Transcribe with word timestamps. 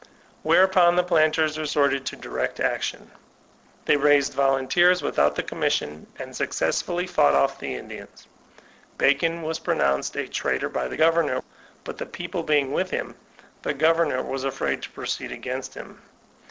Whereupon 0.41 0.95
the 0.95 1.03
planters 1.03 1.59
resorted 1.59 2.07
to 2.07 2.15
direct 2.15 2.59
action* 2.59 3.11
They 3.85 3.97
raised 3.97 4.31
the 4.31 4.37
volunteers 4.37 5.03
without 5.03 5.35
the 5.35 5.43
commission, 5.43 6.07
and 6.17 6.35
successfully 6.35 7.07
fotvgfat 7.07 7.33
off 7.35 7.59
the 7.59 7.75
Indians. 7.75 8.25
Bacon 8.97 9.43
was 9.43 9.59
pronounced 9.59 10.15
a 10.17 10.27
traitor 10.27 10.69
by 10.69 10.87
the 10.87 10.97
governor; 10.97 11.43
but 11.83 11.99
the 11.99 12.07
people 12.07 12.41
being 12.41 12.71
with 12.71 12.89
him, 12.89 13.15
the 13.61 13.75
g 13.75 13.85
o 13.85 13.93
ver 13.93 14.05
nor 14.05 14.23
was 14.23 14.43
afraid 14.43 14.81
to 14.81 14.89
proceed 14.89 15.31
against 15.31 15.75
him. 15.75 16.01